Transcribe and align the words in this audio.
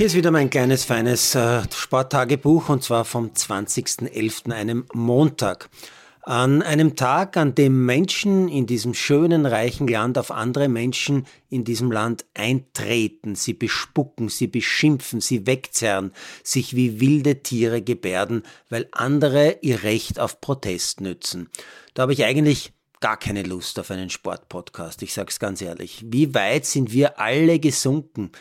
Hier 0.00 0.06
ist 0.06 0.14
wieder 0.16 0.30
mein 0.30 0.48
kleines, 0.48 0.86
feines 0.86 1.34
äh, 1.34 1.60
Sporttagebuch 1.70 2.70
und 2.70 2.82
zwar 2.82 3.04
vom 3.04 3.32
20.11., 3.32 4.50
einem 4.50 4.86
Montag. 4.94 5.68
An 6.22 6.62
einem 6.62 6.96
Tag, 6.96 7.36
an 7.36 7.54
dem 7.54 7.84
Menschen 7.84 8.48
in 8.48 8.66
diesem 8.66 8.94
schönen, 8.94 9.44
reichen 9.44 9.86
Land 9.86 10.16
auf 10.16 10.30
andere 10.30 10.70
Menschen 10.70 11.26
in 11.50 11.64
diesem 11.64 11.92
Land 11.92 12.24
eintreten, 12.32 13.34
sie 13.34 13.52
bespucken, 13.52 14.30
sie 14.30 14.46
beschimpfen, 14.46 15.20
sie 15.20 15.46
wegzerren, 15.46 16.12
sich 16.42 16.74
wie 16.74 16.98
wilde 17.02 17.42
Tiere 17.42 17.82
gebärden, 17.82 18.44
weil 18.70 18.88
andere 18.92 19.58
ihr 19.60 19.82
Recht 19.82 20.18
auf 20.18 20.40
Protest 20.40 21.02
nützen. 21.02 21.50
Da 21.92 22.04
habe 22.04 22.14
ich 22.14 22.24
eigentlich 22.24 22.72
gar 23.00 23.18
keine 23.18 23.42
Lust 23.42 23.78
auf 23.78 23.90
einen 23.90 24.08
Sportpodcast, 24.08 25.02
ich 25.02 25.12
sag's 25.12 25.38
ganz 25.38 25.60
ehrlich. 25.60 26.02
Wie 26.06 26.32
weit 26.32 26.64
sind 26.64 26.90
wir 26.90 27.20
alle 27.20 27.58
gesunken? 27.58 28.32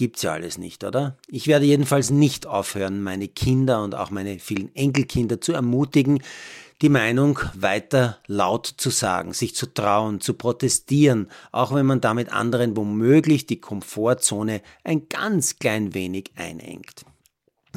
Gibt's 0.00 0.22
ja 0.22 0.32
alles 0.32 0.56
nicht, 0.56 0.82
oder? 0.82 1.18
Ich 1.28 1.46
werde 1.46 1.66
jedenfalls 1.66 2.08
nicht 2.08 2.46
aufhören, 2.46 3.02
meine 3.02 3.28
Kinder 3.28 3.84
und 3.84 3.94
auch 3.94 4.10
meine 4.10 4.38
vielen 4.38 4.74
Enkelkinder 4.74 5.42
zu 5.42 5.52
ermutigen, 5.52 6.22
die 6.80 6.88
Meinung 6.88 7.38
weiter 7.52 8.16
laut 8.26 8.66
zu 8.78 8.88
sagen, 8.88 9.34
sich 9.34 9.54
zu 9.54 9.66
trauen, 9.66 10.22
zu 10.22 10.32
protestieren, 10.32 11.28
auch 11.52 11.74
wenn 11.74 11.84
man 11.84 12.00
damit 12.00 12.32
anderen 12.32 12.78
womöglich 12.78 13.44
die 13.44 13.60
Komfortzone 13.60 14.62
ein 14.84 15.06
ganz 15.10 15.58
klein 15.58 15.92
wenig 15.92 16.30
einengt. 16.34 17.04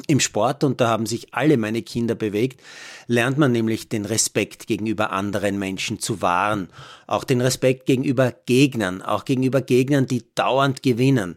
Im 0.06 0.18
Sport, 0.18 0.64
und 0.64 0.80
da 0.80 0.88
haben 0.88 1.04
sich 1.04 1.34
alle 1.34 1.58
meine 1.58 1.82
Kinder 1.82 2.14
bewegt, 2.14 2.62
lernt 3.06 3.36
man 3.36 3.52
nämlich 3.52 3.90
den 3.90 4.06
Respekt 4.06 4.66
gegenüber 4.66 5.12
anderen 5.12 5.58
Menschen 5.58 6.00
zu 6.00 6.22
wahren, 6.22 6.70
auch 7.06 7.24
den 7.24 7.42
Respekt 7.42 7.84
gegenüber 7.84 8.32
Gegnern, 8.46 9.02
auch 9.02 9.26
gegenüber 9.26 9.60
Gegnern, 9.60 10.06
die 10.06 10.24
dauernd 10.34 10.82
gewinnen. 10.82 11.36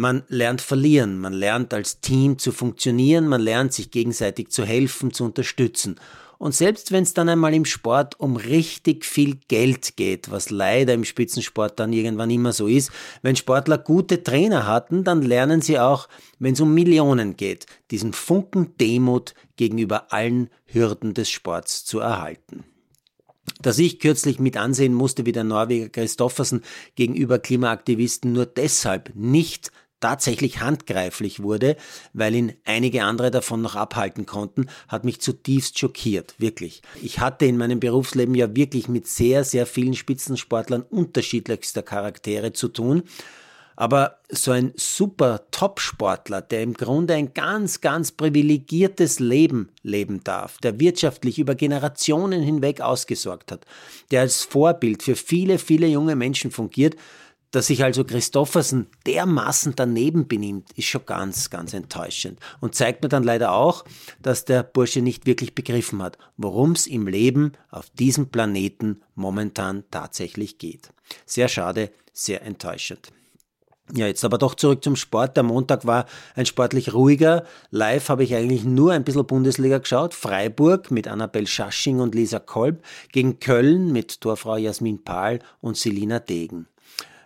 Man 0.00 0.22
lernt 0.28 0.60
verlieren, 0.60 1.18
man 1.18 1.32
lernt 1.32 1.74
als 1.74 2.00
Team 2.00 2.38
zu 2.38 2.52
funktionieren, 2.52 3.26
man 3.26 3.40
lernt 3.40 3.72
sich 3.72 3.90
gegenseitig 3.90 4.50
zu 4.50 4.64
helfen, 4.64 5.12
zu 5.12 5.24
unterstützen. 5.24 5.96
Und 6.38 6.54
selbst 6.54 6.92
wenn 6.92 7.02
es 7.02 7.14
dann 7.14 7.28
einmal 7.28 7.52
im 7.52 7.64
Sport 7.64 8.14
um 8.20 8.36
richtig 8.36 9.04
viel 9.04 9.40
Geld 9.48 9.96
geht, 9.96 10.30
was 10.30 10.50
leider 10.50 10.94
im 10.94 11.04
Spitzensport 11.04 11.80
dann 11.80 11.92
irgendwann 11.92 12.30
immer 12.30 12.52
so 12.52 12.68
ist, 12.68 12.92
wenn 13.22 13.34
Sportler 13.34 13.76
gute 13.76 14.22
Trainer 14.22 14.68
hatten, 14.68 15.02
dann 15.02 15.20
lernen 15.20 15.62
sie 15.62 15.80
auch, 15.80 16.08
wenn 16.38 16.52
es 16.52 16.60
um 16.60 16.72
Millionen 16.72 17.36
geht, 17.36 17.66
diesen 17.90 18.12
Funken 18.12 18.76
Demut 18.80 19.34
gegenüber 19.56 20.12
allen 20.12 20.48
Hürden 20.66 21.12
des 21.12 21.28
Sports 21.28 21.84
zu 21.84 21.98
erhalten. 21.98 22.62
Dass 23.60 23.80
ich 23.80 23.98
kürzlich 23.98 24.38
mit 24.38 24.56
ansehen 24.56 24.94
musste, 24.94 25.26
wie 25.26 25.32
der 25.32 25.42
Norweger 25.42 25.88
Christoffersen 25.88 26.62
gegenüber 26.94 27.40
Klimaaktivisten 27.40 28.32
nur 28.32 28.46
deshalb 28.46 29.10
nicht 29.16 29.72
tatsächlich 30.00 30.60
handgreiflich 30.60 31.42
wurde, 31.42 31.76
weil 32.12 32.34
ihn 32.34 32.52
einige 32.64 33.04
andere 33.04 33.30
davon 33.30 33.62
noch 33.62 33.76
abhalten 33.76 34.26
konnten, 34.26 34.66
hat 34.88 35.04
mich 35.04 35.20
zutiefst 35.20 35.78
schockiert, 35.78 36.34
wirklich. 36.38 36.82
Ich 37.02 37.20
hatte 37.20 37.46
in 37.46 37.56
meinem 37.56 37.80
Berufsleben 37.80 38.34
ja 38.34 38.54
wirklich 38.54 38.88
mit 38.88 39.06
sehr, 39.06 39.44
sehr 39.44 39.66
vielen 39.66 39.94
Spitzensportlern 39.94 40.82
unterschiedlichster 40.82 41.82
Charaktere 41.82 42.52
zu 42.52 42.68
tun. 42.68 43.02
Aber 43.80 44.18
so 44.28 44.50
ein 44.50 44.72
super 44.74 45.42
Top-Sportler, 45.52 46.42
der 46.42 46.62
im 46.64 46.74
Grunde 46.74 47.14
ein 47.14 47.32
ganz, 47.32 47.80
ganz 47.80 48.10
privilegiertes 48.10 49.20
Leben 49.20 49.68
leben 49.84 50.24
darf, 50.24 50.58
der 50.58 50.80
wirtschaftlich 50.80 51.38
über 51.38 51.54
Generationen 51.54 52.42
hinweg 52.42 52.80
ausgesorgt 52.80 53.52
hat, 53.52 53.66
der 54.10 54.22
als 54.22 54.42
Vorbild 54.42 55.04
für 55.04 55.14
viele, 55.14 55.58
viele 55.58 55.86
junge 55.86 56.16
Menschen 56.16 56.50
fungiert, 56.50 56.96
dass 57.50 57.68
sich 57.68 57.82
also 57.82 58.04
Christoffersen 58.04 58.88
dermaßen 59.06 59.74
daneben 59.76 60.28
benimmt, 60.28 60.72
ist 60.76 60.86
schon 60.86 61.06
ganz, 61.06 61.50
ganz 61.50 61.72
enttäuschend 61.72 62.38
und 62.60 62.74
zeigt 62.74 63.02
mir 63.02 63.08
dann 63.08 63.24
leider 63.24 63.52
auch, 63.52 63.84
dass 64.20 64.44
der 64.44 64.62
Bursche 64.62 65.00
nicht 65.00 65.26
wirklich 65.26 65.54
begriffen 65.54 66.02
hat, 66.02 66.18
worum 66.36 66.72
es 66.72 66.86
im 66.86 67.06
Leben 67.06 67.52
auf 67.70 67.90
diesem 67.90 68.28
Planeten 68.28 69.02
momentan 69.14 69.84
tatsächlich 69.90 70.58
geht. 70.58 70.90
Sehr 71.24 71.48
schade, 71.48 71.90
sehr 72.12 72.42
enttäuschend. 72.42 73.12
Ja, 73.94 74.06
jetzt 74.06 74.22
aber 74.22 74.36
doch 74.36 74.54
zurück 74.54 74.84
zum 74.84 74.96
Sport. 74.96 75.38
Der 75.38 75.42
Montag 75.42 75.86
war 75.86 76.04
ein 76.34 76.44
sportlich 76.44 76.92
ruhiger. 76.92 77.44
Live 77.70 78.10
habe 78.10 78.22
ich 78.22 78.34
eigentlich 78.34 78.64
nur 78.64 78.92
ein 78.92 79.02
bisschen 79.02 79.26
Bundesliga 79.26 79.78
geschaut. 79.78 80.12
Freiburg 80.12 80.90
mit 80.90 81.08
Annabel 81.08 81.46
Schasching 81.46 82.00
und 82.00 82.14
Lisa 82.14 82.38
Kolb 82.38 82.84
gegen 83.12 83.40
Köln 83.40 83.90
mit 83.90 84.20
Torfrau 84.20 84.58
Jasmin 84.58 85.04
Pahl 85.04 85.38
und 85.62 85.78
Selina 85.78 86.18
Degen 86.18 86.66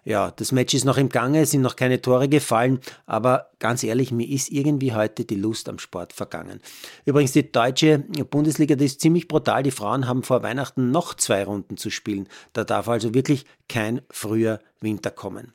ja, 0.05 0.33
das 0.33 0.51
Match 0.51 0.75
ist 0.75 0.85
noch 0.85 0.97
im 0.97 1.09
Gange, 1.09 1.43
es 1.43 1.53
sind 1.53 1.63
noch 1.63 1.77
keine 1.77 2.03
Tore 2.03 2.29
gefallen, 2.29 2.81
aber 3.07 3.51
ganz 3.59 3.85
ehrlich, 3.85 4.11
mir 4.11 4.29
ist 4.29 4.51
irgendwie 4.51 4.93
heute 4.93 5.25
die 5.25 5.37
Lust 5.37 5.69
am 5.69 5.79
Sport 5.79 6.13
vergangen. 6.13 6.61
Übrigens, 7.05 7.33
die 7.33 7.51
deutsche 7.51 7.99
Bundesliga, 7.99 8.75
die 8.75 8.87
ist 8.87 9.01
ziemlich 9.01 9.29
brutal. 9.29 9.63
Die 9.63 9.71
Frauen 9.71 10.09
haben 10.09 10.25
vor 10.25 10.43
Weihnachten 10.43 10.91
noch 10.91 11.15
zwei 11.15 11.45
Runden 11.45 11.77
zu 11.77 11.91
spielen. 11.91 12.29
Da 12.53 12.65
darf 12.65 12.89
also 12.89 13.15
wirklich 13.15 13.45
kein 13.69 14.03
früher 14.11 14.61
Winter 14.81 15.11
kommen. 15.11 15.53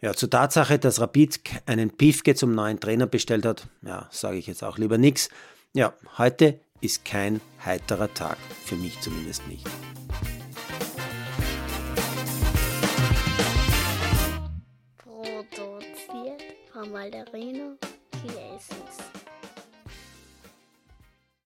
Ja, 0.00 0.14
zur 0.14 0.30
Tatsache, 0.30 0.78
dass 0.78 1.00
Rapid 1.00 1.40
einen 1.66 1.90
Piefke 1.90 2.34
zum 2.34 2.54
neuen 2.54 2.80
Trainer 2.80 3.06
bestellt 3.06 3.46
hat, 3.46 3.68
ja, 3.82 4.08
sage 4.10 4.38
ich 4.38 4.46
jetzt 4.46 4.64
auch 4.64 4.78
lieber 4.78 4.98
nichts. 4.98 5.28
Ja, 5.74 5.92
heute 6.18 6.58
ist 6.80 7.04
kein 7.04 7.40
heiterer 7.64 8.12
Tag, 8.12 8.38
für 8.64 8.74
mich 8.74 9.00
zumindest 9.00 9.46
nicht. 9.46 9.66
Malderino 16.86 17.76
Chiesens. 18.10 19.21